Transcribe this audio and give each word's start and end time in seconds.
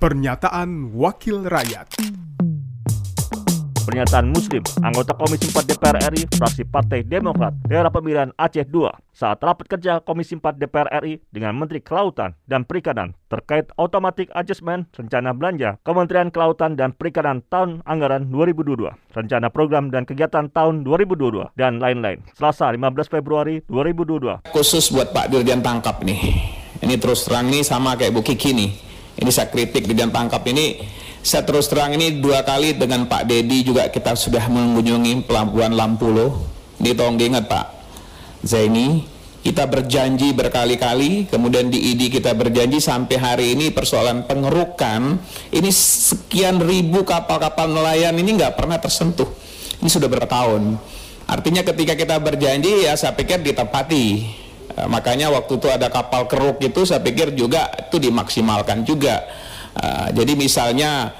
Pernyataan 0.00 0.96
Wakil 0.96 1.44
Rakyat 1.44 2.00
Pernyataan 3.84 4.32
Muslim, 4.32 4.64
anggota 4.80 5.12
Komisi 5.12 5.52
4 5.52 5.60
DPR 5.60 6.00
RI, 6.08 6.24
fraksi 6.40 6.64
Partai 6.64 7.04
Demokrat, 7.04 7.52
daerah 7.68 7.92
pemilihan 7.92 8.32
Aceh 8.40 8.64
II, 8.64 8.88
saat 9.12 9.44
rapat 9.44 9.68
kerja 9.68 10.00
Komisi 10.00 10.40
4 10.40 10.56
DPR 10.56 11.04
RI 11.04 11.20
dengan 11.28 11.52
Menteri 11.52 11.84
Kelautan 11.84 12.32
dan 12.48 12.64
Perikanan 12.64 13.12
terkait 13.28 13.68
automatic 13.76 14.32
adjustment 14.32 14.88
rencana 14.96 15.36
belanja 15.36 15.76
Kementerian 15.84 16.32
Kelautan 16.32 16.80
dan 16.80 16.96
Perikanan 16.96 17.44
tahun 17.52 17.84
anggaran 17.84 18.32
2022, 18.32 18.96
rencana 19.12 19.52
program 19.52 19.92
dan 19.92 20.08
kegiatan 20.08 20.48
tahun 20.48 20.80
2022, 20.80 21.52
dan 21.60 21.76
lain-lain. 21.76 22.24
Selasa 22.32 22.72
15 22.72 23.04
Februari 23.04 23.60
2022. 23.68 24.48
Khusus 24.48 24.88
buat 24.96 25.12
Pak 25.12 25.28
Dirjen 25.28 25.60
Tangkap 25.60 26.00
nih. 26.00 26.40
Ini 26.80 26.96
terus 26.96 27.28
terang 27.28 27.52
nih 27.52 27.60
sama 27.60 28.00
kayak 28.00 28.16
Bu 28.16 28.24
Kiki 28.24 28.56
nih. 28.56 28.89
Ini 29.20 29.30
saya 29.30 29.52
kritik 29.52 29.84
Dirjen 29.84 30.08
Tangkap 30.08 30.42
ini 30.48 30.80
saya 31.20 31.44
terus 31.44 31.68
terang 31.68 31.92
ini 31.92 32.16
dua 32.16 32.40
kali 32.40 32.72
dengan 32.72 33.04
Pak 33.04 33.28
Dedi 33.28 33.60
juga 33.60 33.92
kita 33.92 34.16
sudah 34.16 34.48
mengunjungi 34.48 35.28
pelabuhan 35.28 35.76
Lampulo. 35.76 36.48
Ini 36.80 36.96
tolong 36.96 37.20
diingat 37.20 37.44
Pak 37.44 37.66
Zaini, 38.40 39.04
kita 39.44 39.68
berjanji 39.68 40.32
berkali-kali, 40.32 41.28
kemudian 41.28 41.68
di 41.68 41.92
ID 41.92 42.08
kita 42.08 42.32
berjanji 42.32 42.80
sampai 42.80 43.16
hari 43.20 43.46
ini 43.52 43.68
persoalan 43.68 44.24
pengerukan, 44.24 45.20
ini 45.52 45.68
sekian 45.68 46.56
ribu 46.56 47.04
kapal-kapal 47.04 47.68
nelayan 47.68 48.16
ini 48.16 48.40
nggak 48.40 48.56
pernah 48.56 48.80
tersentuh. 48.80 49.28
Ini 49.84 49.88
sudah 49.92 50.08
bertahun. 50.08 50.80
Artinya 51.28 51.60
ketika 51.60 51.92
kita 51.96 52.16
berjanji 52.16 52.88
ya 52.88 52.96
saya 52.96 53.12
pikir 53.12 53.44
ditepati. 53.44 54.24
Eh, 54.76 54.86
makanya 54.86 55.34
waktu 55.34 55.58
itu 55.58 55.66
ada 55.66 55.90
kapal 55.90 56.30
keruk 56.30 56.62
itu 56.62 56.86
saya 56.86 57.02
pikir 57.02 57.34
juga 57.34 57.66
itu 57.74 57.98
dimaksimalkan 57.98 58.86
juga. 58.86 59.26
Uh, 59.70 60.10
jadi 60.10 60.34
misalnya 60.34 61.14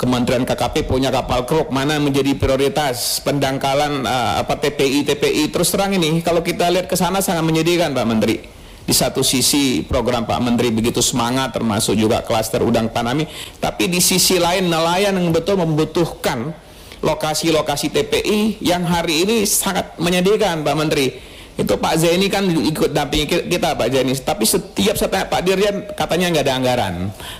Kementerian 0.00 0.48
KKP 0.48 0.88
punya 0.88 1.12
kapal 1.12 1.44
keruk 1.44 1.68
mana 1.68 2.00
menjadi 2.00 2.32
prioritas 2.32 3.20
pendangkalan 3.20 4.08
uh, 4.08 4.40
apa 4.40 4.56
TPI 4.56 5.04
TPI 5.04 5.52
terus 5.52 5.68
terang 5.68 5.92
ini 5.92 6.24
kalau 6.24 6.40
kita 6.40 6.72
lihat 6.72 6.88
ke 6.88 6.96
sana 6.96 7.20
sangat 7.20 7.44
menyedihkan 7.44 7.92
Pak 7.92 8.06
Menteri. 8.08 8.36
Di 8.80 8.96
satu 8.96 9.20
sisi 9.20 9.84
program 9.84 10.24
Pak 10.24 10.40
Menteri 10.40 10.72
begitu 10.72 11.04
semangat 11.04 11.52
termasuk 11.52 12.00
juga 12.00 12.24
klaster 12.24 12.64
udang 12.64 12.88
tanami, 12.88 13.28
tapi 13.60 13.92
di 13.92 14.00
sisi 14.00 14.40
lain 14.40 14.72
nelayan 14.72 15.20
yang 15.20 15.36
betul 15.36 15.60
membutuhkan 15.60 16.56
lokasi-lokasi 17.04 17.92
TPI 17.92 18.64
yang 18.64 18.88
hari 18.88 19.28
ini 19.28 19.44
sangat 19.44 20.00
menyedihkan 20.00 20.64
Pak 20.64 20.74
Menteri 20.80 21.29
itu 21.60 21.76
Pak 21.76 21.94
Zaini 22.00 22.32
kan 22.32 22.48
ikut 22.48 22.96
dampingi 22.96 23.28
kita 23.28 23.76
Pak 23.76 23.88
Zaini. 23.92 24.16
Tapi 24.16 24.48
setiap 24.48 24.96
saya 24.96 25.28
Pak 25.28 25.40
Dirjen 25.44 25.92
katanya 25.92 26.32
nggak 26.32 26.44
ada 26.48 26.54
anggaran. 26.56 26.94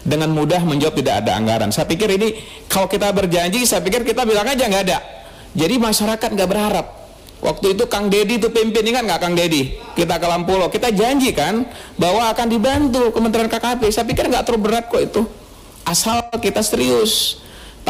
Dengan 0.04 0.28
mudah 0.36 0.60
menjawab 0.60 0.92
tidak 1.00 1.24
ada 1.24 1.40
anggaran. 1.40 1.72
Saya 1.72 1.88
pikir 1.88 2.12
ini 2.20 2.36
kalau 2.68 2.84
kita 2.84 3.08
berjanji 3.16 3.64
saya 3.64 3.80
pikir 3.80 4.04
kita 4.04 4.28
bilang 4.28 4.44
aja 4.44 4.68
nggak 4.68 4.84
ada. 4.92 4.98
Jadi 5.56 5.74
masyarakat 5.80 6.28
nggak 6.36 6.50
berharap. 6.52 6.86
Waktu 7.40 7.72
itu 7.72 7.88
Kang 7.88 8.12
Dedi 8.12 8.36
itu 8.36 8.52
pimpin 8.52 8.84
ingat 8.84 9.08
nggak 9.08 9.20
Kang 9.24 9.32
Dedi 9.32 9.72
kita 9.96 10.20
ke 10.20 10.26
Lampulo 10.28 10.68
kita 10.68 10.92
janji 10.92 11.32
kan 11.32 11.64
bahwa 11.96 12.28
akan 12.28 12.52
dibantu 12.52 13.16
Kementerian 13.16 13.48
KKP 13.48 13.88
saya 13.88 14.04
pikir 14.04 14.28
nggak 14.28 14.44
terlalu 14.44 14.68
berat 14.68 14.84
kok 14.92 15.00
itu. 15.00 15.24
Asal 15.88 16.28
kita 16.36 16.60
serius 16.60 17.40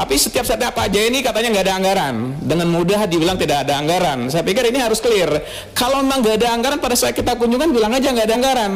tapi 0.00 0.16
setiap 0.16 0.48
saat 0.48 0.64
Pak 0.64 0.88
Jaya 0.88 1.12
ini 1.12 1.20
katanya 1.20 1.52
nggak 1.52 1.64
ada 1.68 1.74
anggaran. 1.76 2.14
Dengan 2.40 2.72
mudah 2.72 3.04
dibilang 3.04 3.36
tidak 3.36 3.68
ada 3.68 3.84
anggaran. 3.84 4.32
Saya 4.32 4.40
pikir 4.40 4.72
ini 4.72 4.80
harus 4.80 4.96
clear. 4.96 5.28
Kalau 5.76 6.00
memang 6.00 6.24
nggak 6.24 6.40
ada 6.40 6.56
anggaran 6.56 6.80
pada 6.80 6.96
saat 6.96 7.12
kita 7.12 7.36
kunjungan 7.36 7.68
bilang 7.68 7.92
aja 7.92 8.08
nggak 8.08 8.24
ada 8.24 8.36
anggaran. 8.40 8.72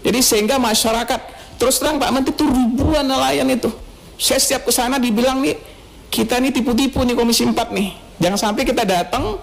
Jadi 0.00 0.24
sehingga 0.24 0.56
masyarakat 0.56 1.20
terus 1.60 1.76
terang 1.76 2.00
Pak 2.00 2.08
Menteri 2.16 2.32
itu 2.32 2.48
ribuan 2.48 3.04
nelayan 3.04 3.52
itu. 3.52 3.68
Saya 4.16 4.40
setiap 4.40 4.64
ke 4.64 4.72
sana 4.72 4.96
dibilang 4.96 5.44
nih 5.44 5.60
kita 6.08 6.40
ini 6.40 6.48
tipu-tipu 6.48 7.04
nih 7.04 7.20
Komisi 7.20 7.44
4 7.44 7.52
nih. 7.52 7.92
Jangan 8.24 8.38
sampai 8.40 8.64
kita 8.64 8.88
datang 8.88 9.36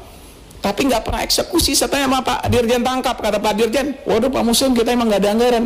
tapi 0.65 0.89
nggak 0.89 1.05
pernah 1.05 1.21
eksekusi. 1.21 1.77
Saya 1.77 1.93
tanya 1.93 2.09
sama 2.09 2.25
Pak 2.25 2.49
Dirjen 2.49 2.81
tangkap 2.81 3.21
kata 3.21 3.37
Pak 3.37 3.53
Dirjen, 3.53 3.93
waduh 4.01 4.33
Pak 4.33 4.41
Muslim 4.41 4.73
kita 4.73 4.97
emang 4.97 5.05
nggak 5.13 5.21
ada 5.21 5.29
anggaran. 5.29 5.65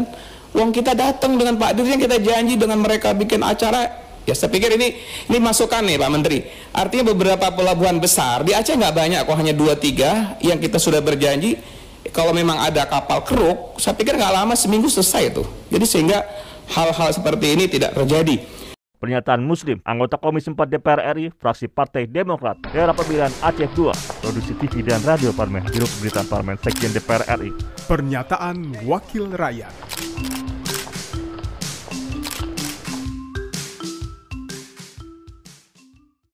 Uang 0.60 0.76
kita 0.76 0.92
datang 0.92 1.40
dengan 1.40 1.56
Pak 1.56 1.72
Dirjen 1.80 2.04
kita 2.04 2.20
janji 2.20 2.60
dengan 2.60 2.84
mereka 2.84 3.16
bikin 3.16 3.40
acara 3.48 4.03
Ya 4.24 4.32
saya 4.32 4.48
pikir 4.48 4.72
ini 4.80 5.04
ini 5.28 5.38
masukan 5.44 5.84
nih 5.84 6.00
Pak 6.00 6.10
Menteri. 6.12 6.48
Artinya 6.72 7.12
beberapa 7.12 7.52
pelabuhan 7.52 8.00
besar 8.00 8.48
di 8.48 8.56
Aceh 8.56 8.72
nggak 8.72 8.96
banyak 8.96 9.20
kok 9.28 9.36
hanya 9.36 9.52
dua 9.52 9.76
tiga 9.76 10.40
yang 10.40 10.60
kita 10.64 10.80
sudah 10.80 11.04
berjanji. 11.04 11.60
Kalau 12.12 12.36
memang 12.36 12.60
ada 12.60 12.84
kapal 12.88 13.24
keruk, 13.24 13.80
saya 13.80 13.96
pikir 13.96 14.16
nggak 14.16 14.34
lama 14.36 14.56
seminggu 14.56 14.92
selesai 14.92 15.32
itu. 15.32 15.44
Jadi 15.72 15.86
sehingga 15.88 16.24
hal-hal 16.72 17.10
seperti 17.16 17.56
ini 17.56 17.66
tidak 17.68 17.96
terjadi. 17.96 18.64
Pernyataan 19.04 19.44
Muslim, 19.44 19.84
anggota 19.84 20.16
Komisi 20.16 20.48
4 20.48 20.64
DPR 20.64 21.12
RI, 21.12 21.28
fraksi 21.36 21.68
Partai 21.68 22.08
Demokrat, 22.08 22.56
daerah 22.72 22.96
pemilihan 22.96 23.28
Aceh 23.44 23.68
II, 23.76 23.92
produksi 24.24 24.56
TV 24.56 24.80
dan 24.80 25.04
radio 25.04 25.36
Parmen, 25.36 25.60
Biro 25.68 25.84
Pemberitaan 25.84 26.28
Parmen, 26.32 26.56
Sekjen 26.56 26.96
DPR 26.96 27.28
RI. 27.36 27.52
Pernyataan 27.84 28.88
Wakil 28.88 29.36
Rakyat. 29.36 29.93